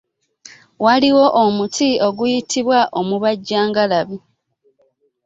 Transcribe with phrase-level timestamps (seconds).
[0.85, 4.17] Waliwo omuti oguyitibwa omubajja ngalabi.